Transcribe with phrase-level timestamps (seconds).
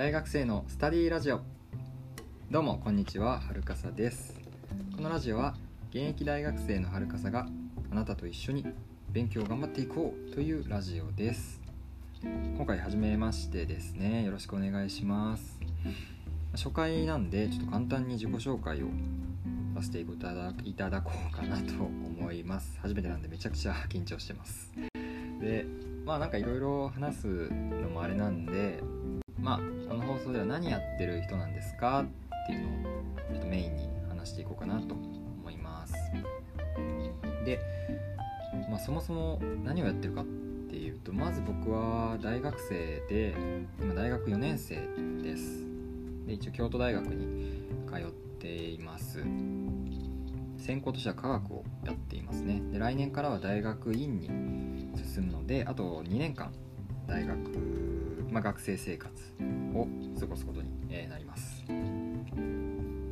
[0.00, 1.42] 大学生のスタディラジオ。
[2.50, 4.40] どうもこんにちははるかさです。
[4.96, 5.54] このラジオは
[5.90, 7.46] 現役大学生のはるかさが
[7.90, 8.64] あなたと一緒に
[9.10, 11.60] 勉強を頑張っていこうというラジオです。
[12.22, 15.60] 今回初めましてですねよろしくお願いします。
[16.54, 18.86] 初回なんでちょっと簡単に自己紹介を
[19.74, 20.06] させてい
[20.72, 22.78] ただこうかなと思います。
[22.80, 24.72] 初めてなんでめちゃくちゃ緊張してます。
[25.42, 25.66] で
[26.06, 28.82] まあなんかいろいろ話すのもあれなんで
[29.40, 29.58] まあ
[29.88, 32.04] この放送では何やってる人なんですか
[32.44, 32.92] っていうのを
[33.32, 35.94] ちょっとメインに話していこうかなと思います。
[37.44, 37.58] で、
[38.68, 40.24] まあ、そもそも何をやってるかっ
[40.68, 43.34] ていうとまず僕は大学生で
[43.80, 44.76] 今大学4年生
[45.22, 45.64] です。
[46.26, 49.24] で一応京都大学に通っています。
[50.58, 52.60] 専攻としては科学をやっていますね。
[52.70, 54.28] で来年からは大学院に
[54.96, 56.52] 進むのであと2年間
[57.06, 57.36] 大学、
[58.30, 59.12] まあ、学生生活
[59.74, 59.86] を
[60.18, 61.64] 過ごすことになります。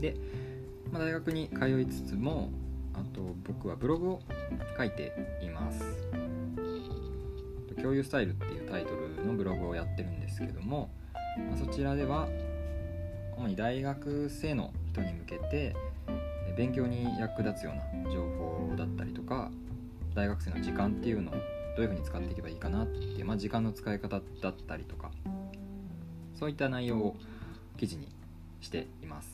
[0.00, 0.14] で、
[0.92, 2.50] まあ、大学に通いつつも
[2.94, 4.20] あと僕はブログを
[4.76, 5.12] 書いて
[5.42, 5.82] います。
[7.80, 10.90] 共有スタイルっていうタイトルのブログをやってるんですけども、
[11.48, 12.28] まあ、そちらでは
[13.36, 15.76] 主に大学生の人に向けて
[16.56, 19.50] 勉強に役立つような情報だったりとか
[20.14, 21.34] 大学生の時間っていうのを
[21.78, 25.12] どういうふうに使っていけばいいかなって、まあ、時間の使い方だったりとか
[26.34, 27.16] そういった内容を
[27.76, 28.08] 記事に
[28.60, 29.28] しています。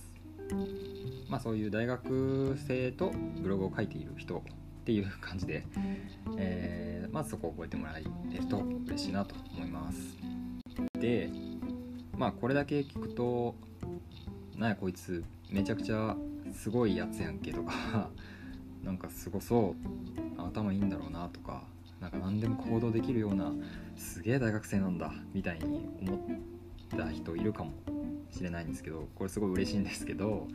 [1.30, 4.40] まあそういう大学生とブログを書いている人っ
[4.84, 5.64] ていう感じで、
[6.36, 9.98] えー、まずそこを覚えてもらえると嬉しいなと思います。
[11.00, 11.30] で
[12.18, 13.54] まあこれだけ聞くと
[14.54, 16.14] なやこいつめちゃくちゃ
[16.52, 18.10] すごいやつやんけとか
[18.82, 19.74] なんかすごそ
[20.38, 21.62] う頭いいんだろうなとか
[22.04, 23.50] なんか何でも行動できるような
[23.96, 27.72] すげえ大学生なんだみたいに思った人いるかも
[28.30, 30.46] しれないんですけどこれすごい嬉しいんですけど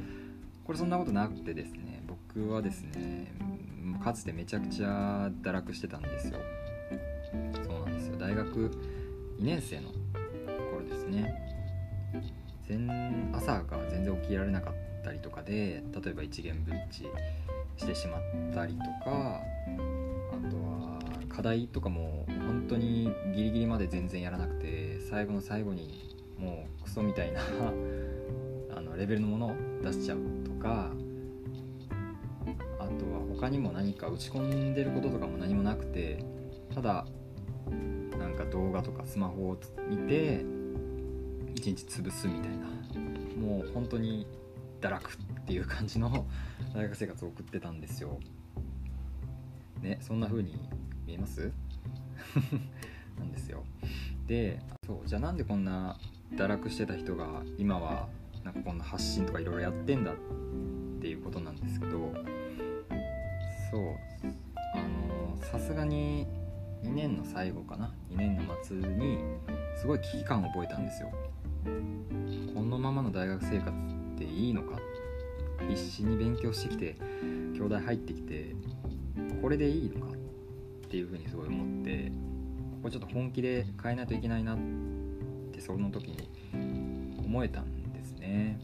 [0.63, 3.33] これそんなことなくてですね僕はですね
[4.03, 6.37] かつてめちゃくちゃ堕落してたんですよ。
[7.63, 8.17] そうなんですよ。
[8.19, 8.69] 大学
[9.39, 9.89] 2年生の
[10.71, 11.33] 頃ですね。
[12.67, 14.73] 全朝が全然起きられなかっ
[15.03, 17.07] たりとかで例えば一元ぶっち
[17.77, 18.21] してしまっ
[18.53, 19.41] たりとか
[20.31, 20.68] あとは
[21.39, 27.39] 課題とかも本当にギリギリまで全然やらなくて最後の最後にもうクソみたいな
[28.75, 30.91] あのレベルのものを出しちゃうとか
[32.77, 36.25] あとは他にも何か打ち込んでることとかも何もなくて
[36.75, 37.07] ただ
[38.19, 40.43] なんか動画とかスマホを見て
[41.55, 42.67] 一日潰すみたいな
[43.41, 44.27] もう本当に
[44.81, 46.27] 堕落っていう感じの
[46.75, 48.19] 大学生活を送ってたんですよ。
[49.81, 50.67] ねそんな風に
[51.09, 51.51] 見えます？
[53.17, 53.63] なんですよ。
[54.27, 55.97] でそうじゃあなんでこんな
[56.35, 58.07] 堕落してた人が今は
[58.43, 60.15] なんかこんな発信とかいろいろやってんだっ
[61.01, 62.13] ていうことなんですけど
[63.71, 63.95] そう
[64.75, 66.27] あのさすがに
[66.83, 69.17] 2年の最後かな？2年の末に
[69.81, 71.11] すごい危機感を覚えたんですよ。
[72.53, 73.71] このままの大学生活っ
[74.17, 74.79] ていいのか？
[75.67, 76.95] 必死に勉強してきて
[77.53, 78.55] 兄弟入ってきて
[79.41, 80.13] これでいいのか？
[80.13, 80.15] っ
[80.89, 82.11] ていうふうにすごい思って
[82.71, 84.57] ここちょっと本気で変えないといけないなっ
[85.53, 86.29] てその時に
[87.23, 88.59] 思えたんですね。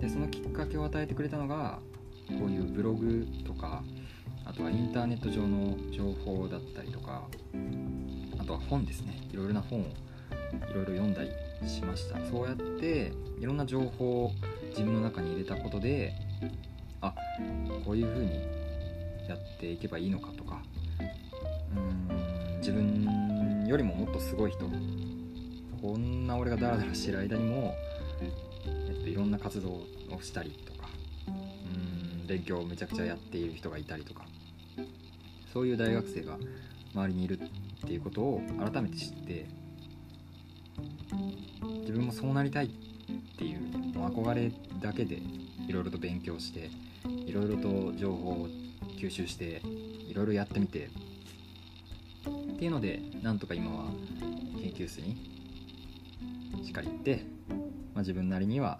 [0.00, 1.78] でそのきっかけを与えてくれたのが
[2.28, 3.84] こういうブログとか
[4.44, 7.22] あとはインターネット上の情報だったりとか
[8.38, 9.20] あとは本ですね。
[9.32, 9.88] いろいろな本をい
[10.74, 11.30] ろいろ読んだり
[11.68, 12.18] しました。
[12.26, 14.32] そうやっていろんな情報を
[14.70, 16.12] 自分の中に入れたことで
[17.00, 17.14] あ
[17.84, 18.40] こういう風に
[19.28, 20.62] やっていけばいいのかとか
[22.58, 24.70] 自分よりももっとすごい人。
[25.80, 27.74] こんな俺がダラダラしてる間にも、
[28.66, 29.86] えっと、いろんな活動を
[30.22, 30.88] したりとか
[31.26, 32.26] うん。
[32.26, 34.24] 勉強をめちゃくちゃやっている人がいたりとか。
[35.54, 36.36] そういう大学生が
[36.94, 39.46] 周りにいるっていうことを改めて知って
[41.80, 42.68] 自分もそうなりたいっ
[43.38, 43.60] ていう
[43.96, 44.50] もう憧れ
[44.80, 45.20] だけで
[45.68, 46.70] いろいろと勉強して
[47.26, 48.48] いろいろと情報を
[48.98, 49.62] 吸収して
[50.08, 50.90] いろいろやってみて
[52.30, 53.84] っていうのでなんとか今は
[54.60, 55.16] 研究室に
[56.64, 57.56] しっかり行って、ま
[57.96, 58.78] あ、自分なりには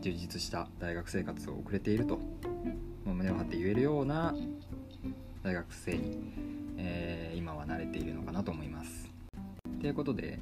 [0.00, 2.18] 充実した大学生活を送れていると、
[3.04, 4.34] まあ、胸を張って言えるような
[5.42, 6.18] 大学生に、
[6.78, 9.10] えー、今は慣れているのかなと思います。
[9.80, 10.38] ということで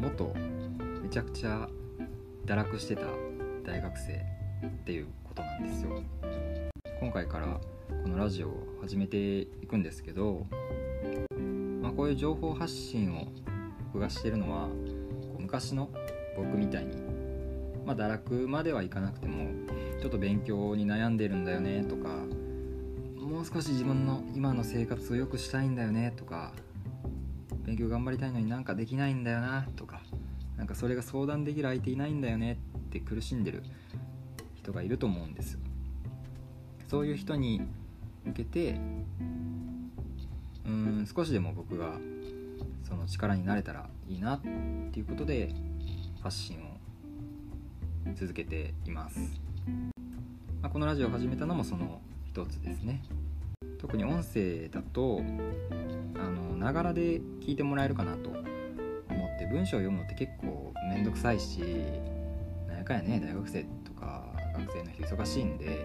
[0.00, 0.32] 元
[1.02, 1.68] めちゃくちゃ
[2.46, 3.02] 堕落してた
[3.64, 4.12] 大学生
[4.66, 6.02] っていうことなんですよ
[7.00, 10.46] 今回からこのラジオを始めていくんですけど、
[11.80, 13.26] まあ、こういう情報発信を
[13.92, 14.68] 僕がしてるのは
[15.22, 15.90] こう昔の
[16.36, 16.96] 僕みたいに
[17.84, 19.50] まあ堕落まではいかなくても
[20.00, 22.08] ちょっと勉強に悩んでるんだよねとか
[23.18, 26.52] もう少し自分の今の生活を良くしたいんだよねとか
[27.64, 30.00] 勉強頑張りたいのになんかできないんだよなとか
[30.56, 33.62] なんかそれが相談できる相手いないんだよねって苦しんでる
[34.54, 35.58] 人がいると思うんです
[36.88, 37.62] そういう人に
[38.24, 38.80] 向けて
[40.64, 41.98] うん少しでも僕が
[42.82, 44.40] その力になれたらいいなっ
[44.92, 45.52] ていうことで
[46.22, 49.18] 発信を続けています、
[50.62, 53.02] まあ、このラジオを始めたのもその一つですね。
[53.78, 55.22] 特に音声だと
[56.16, 61.60] あのながらで聞いてもらえるかなと思って文章を読むのって結構面倒くさいし
[62.66, 64.24] なんやかんやね大学生とか
[64.58, 65.84] 学生の人忙しいんで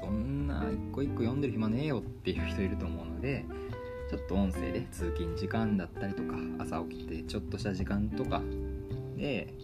[0.00, 3.44] そんな一個一個読んでる暇ねえよっていう人いると思うので
[4.10, 8.42] ちょっと音声で通勤時間だったりとか朝起きてちょっとした時間とか
[9.16, 9.54] で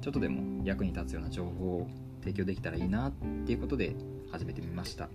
[0.00, 1.88] ちょっとでも役に立つような情報を
[2.20, 3.12] 提供できたらいいなっ
[3.46, 3.94] ていうことで
[4.30, 5.08] 始めてみました。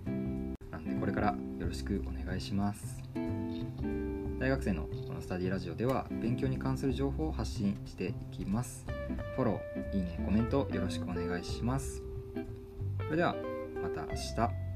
[0.70, 3.02] なんでこれからよろしくお願いします。
[4.38, 8.86] 大学生のこのスタディラジオでは勉強に関する情報を発信していきます。
[9.36, 12.02] フォローいいねコメントよろしくお願いします。
[13.04, 13.34] それでは
[13.82, 14.69] また明日。